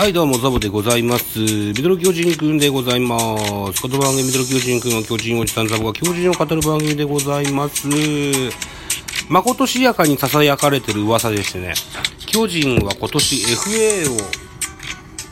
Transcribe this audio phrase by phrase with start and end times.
[0.00, 1.38] はい、どうも、ザボでございます。
[1.38, 3.18] ミドル巨人くんでございま
[3.70, 3.82] す。
[3.82, 7.86] この番組、ミドル巨人くんは巨人おじさんザボが巨人を語る番組でございます。
[9.28, 11.74] まことしやかに囁かれてる噂でしてね、
[12.26, 14.16] 巨人は今年 FA を、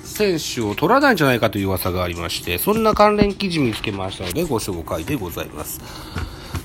[0.04, 5.80] 選手を取らないんじゃないかという噂がありまして、そんな関連記事見つけましたので、ご紹介でございます。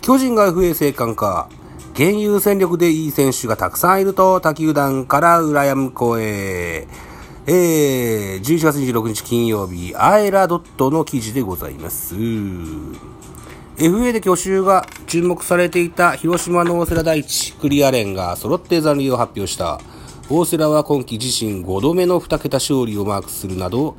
[0.01, 1.47] 巨人が FA 生還か、
[1.93, 6.85] 現有戦力でいい選手がたくさんいると、他球団から羨む声。
[7.45, 12.15] えー、11月26日金曜日、アエラドットの記事でございます。
[12.15, 19.81] FA で去就が注目されていた広島の大瀬良大地、クリアレンが揃って残留を発表した。
[20.29, 23.97] 大瀬良は今季自身5度目の2桁勝利をマークするなど、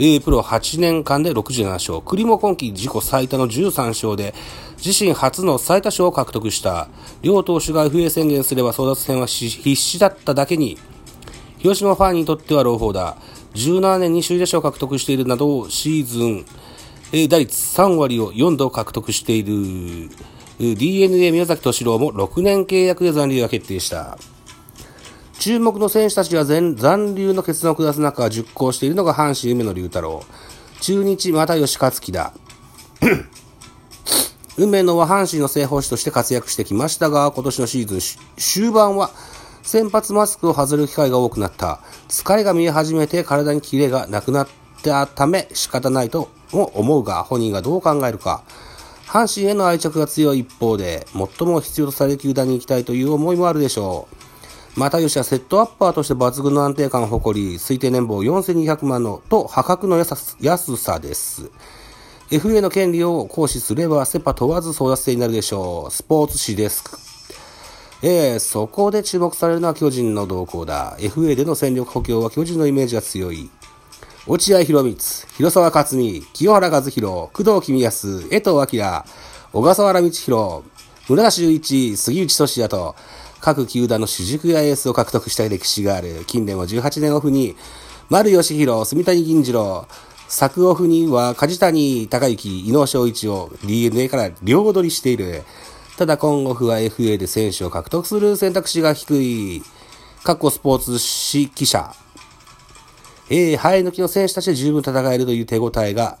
[0.00, 4.34] A プロ8年間で67勝、栗も今季自己最多の13勝で、
[4.84, 6.88] 自身初の最多勝を獲得した。
[7.22, 10.76] 両投手が FA 宣言すれば争奪戦は必至だっただけに、
[11.62, 13.16] 広島ファンにとっては朗報だ。
[13.54, 16.44] 17年に首位打者を獲得しているなど、シーズン、
[17.12, 20.10] え打率3割を4度獲得している。
[20.58, 24.18] DNA 宮崎敏郎も6年契約で残留が決定した。
[25.38, 26.74] 注目の選手たちが残
[27.14, 30.24] 留の決断を下す中、熟考しているのが阪神梅野龍太郎。
[30.80, 32.32] 中日又吉克樹だ。
[34.58, 38.00] 梅野は阪神の正捕手として活躍してきましたが、今年のシーズン
[38.36, 39.12] 終盤は
[39.62, 41.80] 先発マスクを外れる機会が多くなった。
[42.08, 44.48] 疲れが見え始めて体にキレがなくなっ
[44.82, 48.42] たため仕方ないとも思うが、本人がどう考えるか。
[49.06, 54.08] 阪神への愛着が強い一方で、最も必要とされる球団に行きたいという思いもあるでしょ
[54.76, 54.80] う。
[54.80, 61.50] 又吉はセットアッパーとして抜群の安定感を誇り、推定年俸4200万のと破格の安さです。
[62.30, 65.92] FA の権利を行使すれば、セパ問わず争奪戦になるでしょう。
[65.92, 67.01] スポーツ紙です。
[68.04, 70.96] えー、そこで注目されるのは巨人の動向だ。
[70.98, 73.48] FA での戦力補強は巨人のイメージが強い。
[74.26, 74.96] 落合博満、
[75.36, 79.04] 広沢克美、清原和弘、工藤公康、江藤明、
[79.52, 80.62] 小笠原道弘、
[81.08, 82.96] 村田修一、杉内俊也と、
[83.40, 86.24] 各球団の主軸やエースを獲得したい歴史がある。
[86.26, 87.54] 近年は18年オフに、
[88.10, 89.86] 丸義弘、住谷銀次郎、
[90.26, 95.44] 作オフには梶谷隆之、伊野昌一を DNA から両取りしている。
[95.96, 99.62] ただ今オフは FA で選手を獲得する選択肢が低い。
[100.24, 100.98] 過去スポーツ
[101.32, 101.92] 紙記者。
[103.28, 106.18] えー、生え抜きの選手たちで十分戦えるという手応えが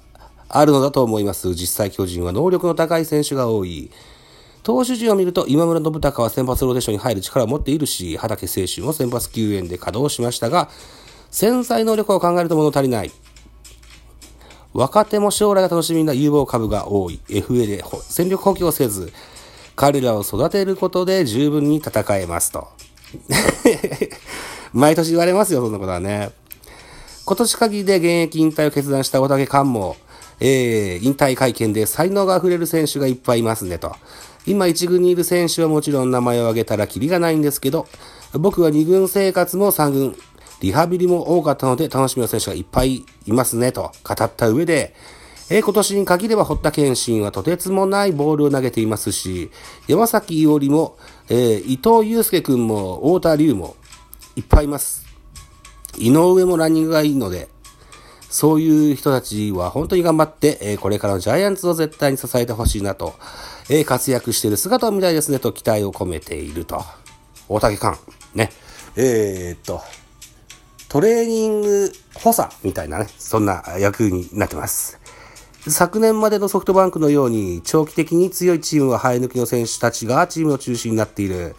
[0.48, 1.54] あるのだと思います。
[1.54, 3.90] 実際巨人は能力の高い選手が多い。
[4.62, 10.68] 投手陣を見ると今村信孝は先発ローテーションに入る力を持っているし、畑清舟も先発救援で稼働しましたが、
[11.30, 13.12] 潜在能力を考えると物足りない。
[14.72, 17.20] 若手も将来が楽しみな有望株が多い。
[17.28, 19.12] FA で戦力補強せず、
[19.76, 22.68] 彼らを育てることで十分に戦えますと。
[24.72, 26.30] 毎年言われますよ、そんなことはね。
[27.24, 29.96] 今年限りで現役引退を決断した大竹寛も、
[30.40, 33.94] えー、引退会見で才能が溢れる選手がいっぱいいますねと。
[34.44, 37.86] 今一軍にいる選手はもちろん名前を挙げたらキリがないんですけど、
[38.32, 40.16] 僕は二軍生活も三軍、
[40.60, 44.94] リハビリも多かったので楽しみな選手がいっぱいいますねと語った上で、
[45.52, 49.50] えー、今年に限れば堀田健信はとてつもないボールを投げていますし、
[49.86, 50.96] 山崎伊織も、
[51.28, 53.76] えー、伊藤祐介君も太田龍も
[54.34, 55.04] いっぱいいます。
[55.98, 57.50] 井上もランニングがいいので、
[58.30, 63.12] そういう人たちは本当に頑張って、えー、これからのジャイアンツを絶対に支えてほしいなと、
[63.68, 66.82] えー、活躍している姿を見たいですねと期待を込めていると。
[67.50, 67.98] 大竹寛。
[68.34, 68.50] ね。
[68.96, 69.82] えー、っと、
[70.88, 74.98] トレーニング補佐みたいなね、そんな役になってます。
[75.68, 81.54] 昨年までのソフトバンクのように長期的に強いチームは生え抜きの選手たちがチームの中心になっている。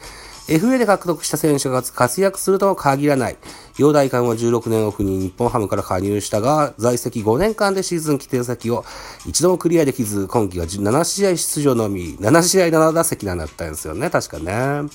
[0.48, 3.38] FA で獲得した選手が活躍するとは限らない。
[3.78, 8.84] 陽大館は16年オフに日本ハムから加入したが、在籍5年間でシーズン規定先を
[9.26, 14.90] 一度もクリアできず、今季は7試合出場のみ、7試合7打席なんだったんですよね、確かね。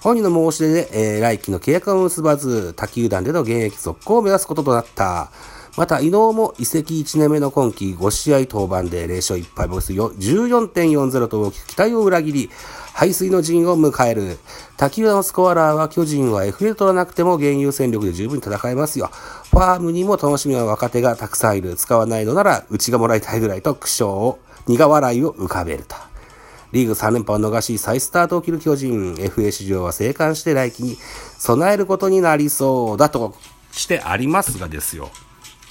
[0.00, 5.30] 本人の申し出で、えー、来季の契約を結ばず、他球団での現役続行を目指すこととなった。
[5.76, 12.50] また、伊能も移籍1年目の今季5試合登板で0勝1敗ボス14.40と大きく期待を裏切り、
[12.94, 14.38] 排水の陣を迎える。
[14.78, 19.10] 他球団のスコアラーは巨人は FA 取らなくても現有戦力で十分に戦えますよ。
[19.50, 21.76] ファームにも楽しみな若手がたくさんいる。
[21.76, 25.94] 使わないのなら、うちがもらいたいぐらいと苦笑を、苦笑いを浮かべると。
[26.72, 29.14] リーグ3連覇を逃し再スタートを切る巨人。
[29.16, 30.96] FA 市場は生還して来季に
[31.38, 33.34] 備えることになりそうだと
[33.72, 35.10] してありますがですよ。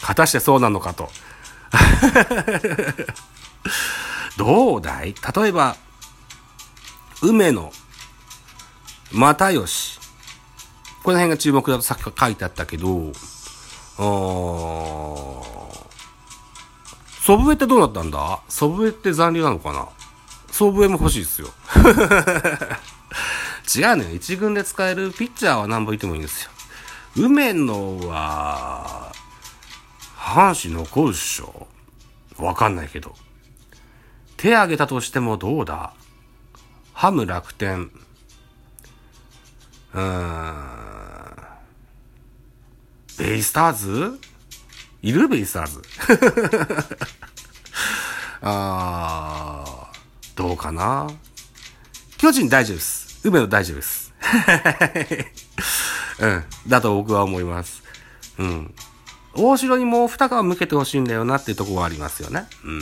[0.05, 1.09] 果たしてそうなのかと。
[4.37, 5.15] どうだい？
[5.35, 5.75] 例えば、
[7.23, 7.71] 梅野、
[9.11, 9.99] 又吉。
[11.03, 13.11] この辺が注目だとさっき書いてあったけど、
[13.97, 14.05] あー
[17.21, 18.41] 祖父江ってどうなったんだ？
[18.47, 19.87] 祖父江って残留なのかな？
[20.51, 21.47] 祖父江も欲しいですよ。
[23.75, 24.11] 違うのよ。
[24.13, 26.51] 一軍で使えるピッチャーは何本いてもいいんですよ。
[27.17, 29.11] 梅野は、
[30.25, 31.67] 阪神残るっしょ
[32.37, 33.13] わかんないけど。
[34.37, 35.93] 手挙げたとしてもどうだ？
[36.93, 37.91] ハム楽天。
[39.93, 41.37] うーん。
[43.19, 44.19] ベイスターズ？
[45.03, 45.81] いるベイスターズ？
[48.41, 51.07] あー、どうかな？
[52.17, 53.27] 巨人大丈夫です。
[53.27, 54.11] 梅野大丈夫です。
[56.19, 56.43] うん。
[56.67, 57.83] だと僕は思います。
[58.39, 58.73] うん。
[59.35, 62.47] 大城にもう二皮向けてほしいんだよなっていうところはありますよね。
[62.63, 62.79] うん。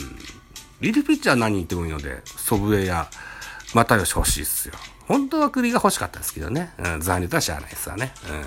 [0.80, 3.08] リリーピッチャー何人いてもいいので、祖父江や
[3.74, 4.74] 又吉欲しいっすよ。
[5.06, 6.72] 本当は栗が欲しかったですけどね。
[6.78, 7.00] うん。
[7.00, 8.12] 残留とは知らないですわね。
[8.28, 8.40] うん。
[8.40, 8.44] っ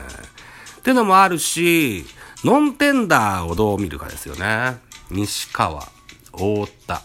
[0.83, 2.05] てのもあるし、
[2.43, 4.77] ノンテンダーをどう見るかですよね。
[5.09, 5.81] 西川、
[6.25, 7.01] 太田、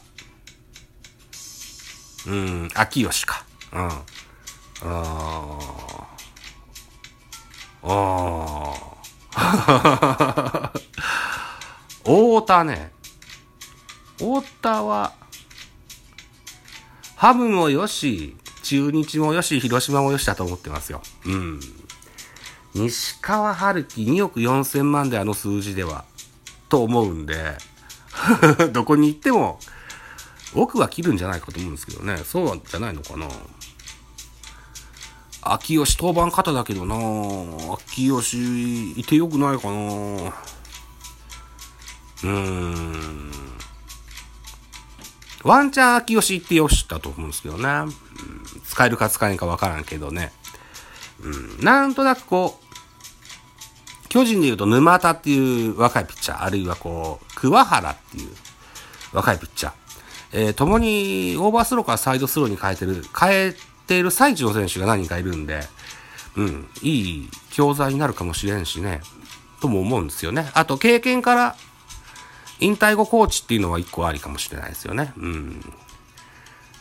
[2.26, 3.44] うん、秋吉か。
[3.72, 3.88] うん。
[3.88, 8.91] あーあー。
[12.04, 12.92] 太田ね。
[14.18, 15.14] 太田は、
[17.16, 21.02] ハムもよし、中日もよし、広島もよしだと思ってますよ。
[21.26, 21.60] うん。
[22.74, 26.04] 西川春樹2億4千万であの数字では、
[26.68, 27.56] と思うんで、
[28.72, 29.60] どこに行っても、
[30.54, 32.18] 奥は切るんじゃないかと思うんですけどね。
[32.18, 33.26] そうじゃないのかな。
[35.42, 36.94] 秋吉当番方だけどな
[37.74, 43.32] 秋吉いてよくないかなうーん。
[45.42, 47.68] ワンチャン秋吉行ってよしだと思うんですけどね。
[47.68, 47.92] うん
[48.64, 50.32] 使えるか使えないかわからんけどね。
[51.20, 51.28] う
[51.60, 52.62] ん、なんとなくこう、
[54.08, 58.28] 巨人で言うと沼田っていう若いピッチャー、あるいはこう、桑原っていう
[59.12, 59.72] 若いピッチャー。
[60.34, 63.54] えー、共にオーバースローからサイドスローに変えてる、変え
[63.92, 65.60] ている最中の選手が何人かいるんで、
[66.36, 69.02] うん、いい教材になるかもしれんしね、
[69.60, 70.50] とも思うんですよね。
[70.54, 71.56] あと、経験から、
[72.58, 75.12] 引退後コーチっていうのは一個ありかもしれないですよね。
[75.16, 75.74] うん。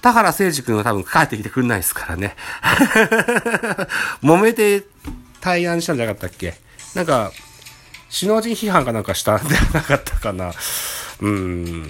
[0.01, 2.35] 田原誠二君は多分帰ってきてくんないですからね。
[4.23, 4.85] 揉めて
[5.41, 6.55] 対案したんじゃなかったっけ？
[6.95, 7.31] なんか、
[8.09, 10.53] 首脳陣批判かなんかしたんじゃなかったかな。
[11.19, 11.89] うん。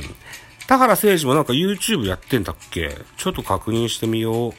[0.67, 2.97] 田原誠二もなんか YouTube やってんだっけ？
[3.17, 4.53] ちょっと確認してみよう。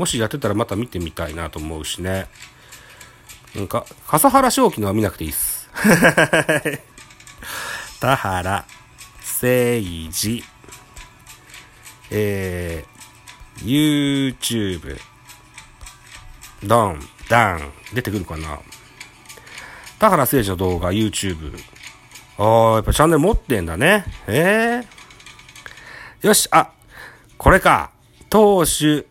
[0.00, 2.26] もしやってたらまた見てみたいなと思うしね。
[3.54, 5.68] なんか、笠原正輝のは見なくていいっす。
[8.00, 8.64] 田原
[9.20, 10.42] 誠二。
[12.10, 14.98] えー、YouTube、
[16.64, 18.58] ドン、ダン、出てくるかな
[19.98, 21.60] 田原誠二の動画、YouTube。
[22.38, 24.06] あー、やっぱチャンネル持ってんだね。
[24.26, 26.26] えー。
[26.26, 26.70] よし、あ、
[27.36, 27.90] これか。
[28.30, 29.09] 投手、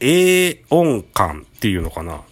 [0.00, 2.22] A 音感っていうのかな。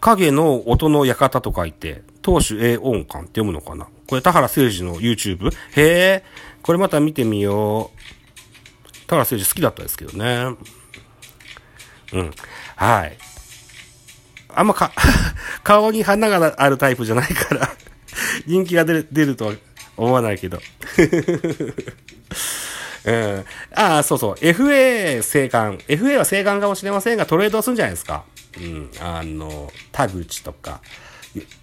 [0.00, 3.88] 影の音の館と書いて、投手 A 音感って読むのかな。
[4.06, 5.50] これ田原誠二の YouTube?
[5.50, 6.24] へえ、
[6.62, 9.06] これまた見てみよう。
[9.06, 10.56] 田原誠二好きだったですけどね。
[12.12, 12.30] うん。
[12.76, 13.18] はい。
[14.54, 14.92] あんまか、
[15.62, 17.70] 顔に花があるタイプじゃないから、
[18.46, 19.54] 人気が出る、出るとは
[19.96, 20.58] 思わないけど。
[23.04, 23.44] うん。
[23.74, 24.34] ああ、そうそう。
[24.34, 25.78] FA 生還。
[25.88, 28.24] FA は生還かもしれませんが、トレードするんじゃないですか。
[28.56, 28.90] うん。
[29.00, 30.80] あの、田口とか、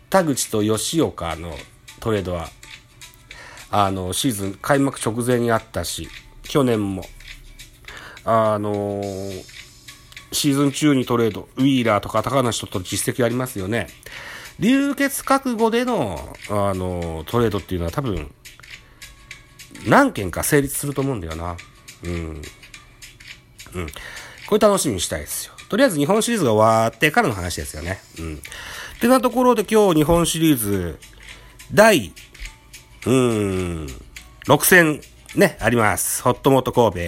[0.10, 1.56] 田口と吉岡の
[2.00, 2.50] トレードは、
[3.72, 6.08] あの、シーズン開幕直前にあったし、
[6.44, 7.04] 去年も、
[8.26, 9.02] あの
[10.32, 13.88] シーズン中にトレード、ウィーラーとか高梨と取る実績ありますよね。
[14.60, 18.34] 流血覚悟での、あのトレードっていうのは多分、
[19.88, 21.58] 何件か成立すると思うんだよな。
[22.04, 22.42] うん。
[23.76, 23.88] うん。
[24.48, 25.54] これ楽しみにしたいですよ。
[25.70, 28.00] とりあえず日本シリーズが終わってからの話ですよね。
[28.20, 28.36] うん。
[28.36, 31.00] ってなところで今日日本シリーズ、
[31.74, 32.14] 第、
[33.06, 33.88] うーん、
[34.48, 35.02] 6戦
[35.36, 36.22] ね、あります。
[36.24, 37.00] ホットモット神戸。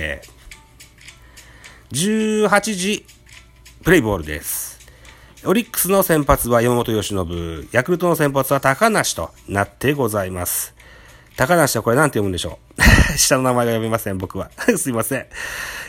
[1.91, 3.05] 18時、
[3.83, 4.79] プレイボールです。
[5.45, 10.76] オリックスの先発は山本由伸、ヤクルトの先発は高梨となってございます。
[11.37, 12.81] 高梨はこれなんて読むんでしょう？
[13.17, 14.49] 下の名前が読めません、僕は。
[14.75, 15.25] すいません。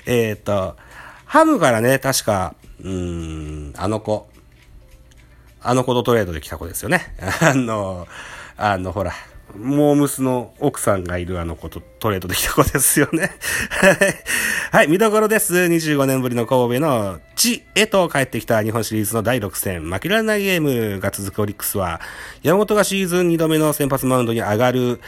[0.07, 0.77] えっ、と、
[1.25, 4.29] ハムからね、確か、うん、あの子、
[5.63, 7.15] あの子とトレードで来た子ですよね。
[7.41, 8.07] あの、
[8.59, 9.13] あの、ほら、
[9.57, 13.31] モームスの奥さんがいるあの子とトレードできた子ですよね。
[14.71, 15.55] はい、見どころです。
[15.55, 22.01] 25年ぶりの神戸の地へと帰ってきた日本シリーズの第6戦、負けられないゲームが続くオリックスは、
[22.43, 25.01] 山本がシーズン2度目の先発マウンドに上がる、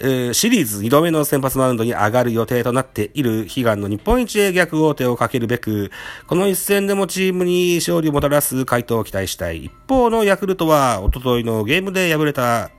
[0.00, 5.90] えー、シリーズ2度目の先発マウンドに上がる予定となっている悲願の日本一へ逆王手をかけるべく、
[6.26, 9.66] この一戦でもチームに勝利をもたらす回答を期待したい。
[9.66, 12.70] 一方のヤクルトは、おとといのゲームで敗れた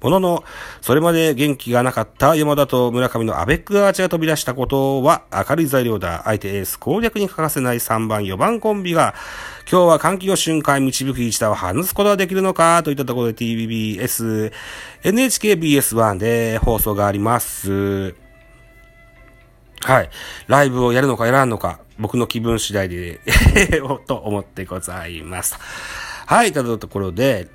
[0.00, 0.44] ものの、
[0.80, 6.22] それまで元気がなかった山田と村上のアベックアーチが飛び出したことは明るい材料だ。
[6.24, 9.14] 相手エース攻略に欠かせない3番、4番コンビが、
[9.70, 14.50] 今日は歓喜を瞬間導く一打を外すことができるのかといったところで TBS、
[15.02, 18.14] NHKBS1 で放送があります。
[19.82, 20.10] はい。
[20.46, 23.20] ライブをやるのかやらんのか、僕の気分次第で
[24.06, 25.58] と思ってございます。
[26.24, 26.52] はい。
[26.54, 27.48] というところで、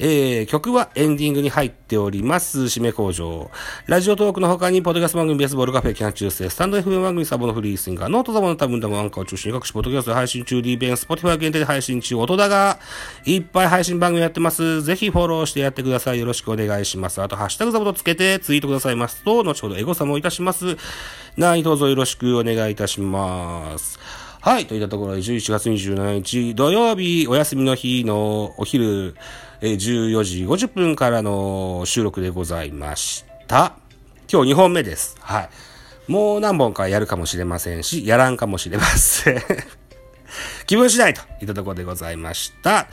[0.00, 2.60] えー、曲はエンディングに入っております。
[2.60, 3.50] 締め工場。
[3.86, 12.78] ラジオトークの他に、ポッドキャスト番組ベースボールカフェキャン中世、スタンド FM 番組サボのフリースインガー、ノートザボの多分ダムアンカーを中心に各種ポッドキャスト配信中、リーベン、スポティファイ限定で配信中、音だが、
[13.24, 14.82] いっぱい配信番組やってます。
[14.82, 16.20] ぜひフォローしてやってください。
[16.20, 17.20] よろしくお願いします。
[17.20, 20.76] あと、ハッシュタグザボとつけてツイートくださいますと、後ほどエゴサもいたします。
[21.36, 23.98] 何卒よろしくお願いいたします。
[24.40, 24.66] はい。
[24.66, 29.16] といったところで、11月27日土曜日、お休みの日のお昼、
[29.60, 33.74] え14時50分からの収録でございました。
[34.32, 35.16] 今日2本目です。
[35.20, 35.48] はい。
[36.06, 39.42] もう何本かやるかもしれませんし、やらんかもしれません。
[40.66, 42.86] 気分次第といったところでございました。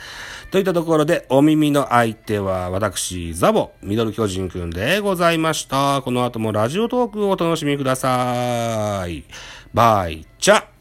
[0.50, 6.02] といったところで、お耳の相手は私、ザボ、ミドル巨人くんでございました。
[6.02, 9.22] この後もラジオトークをお楽しみください。
[9.72, 10.75] バイチャ